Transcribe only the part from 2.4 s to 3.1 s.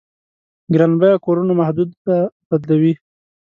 بدلوي.